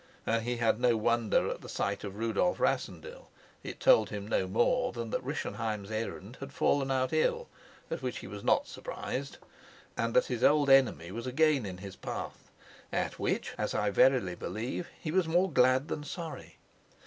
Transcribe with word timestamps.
And 0.25 0.41
he 0.43 0.57
had 0.57 0.79
no 0.79 0.97
wonder 0.97 1.47
at 1.47 1.61
the 1.61 1.69
sight 1.69 2.03
of 2.03 2.15
Rudolf 2.15 2.59
Rassendyll. 2.59 3.29
It 3.61 3.79
told 3.79 4.09
him 4.09 4.27
no 4.27 4.47
more 4.47 4.91
than 4.91 5.11
that 5.11 5.23
Rischenheim's 5.23 5.91
errand 5.91 6.37
had 6.39 6.51
fallen 6.51 6.89
out 6.89 7.13
ill, 7.13 7.47
at 7.91 8.01
which 8.01 8.17
he 8.17 8.25
was 8.25 8.43
not 8.43 8.65
surprised, 8.67 9.37
and 9.95 10.15
that 10.15 10.25
his 10.25 10.43
old 10.43 10.71
enemy 10.71 11.11
was 11.11 11.27
again 11.27 11.67
in 11.67 11.77
his 11.77 11.95
path, 11.95 12.49
at 12.91 13.19
which 13.19 13.53
(as 13.59 13.75
I 13.75 13.91
verily 13.91 14.33
believe) 14.33 14.89
he 14.99 15.11
was 15.11 15.27
more 15.27 15.51
glad 15.51 15.87
than 15.87 16.03
sorry. 16.03 16.57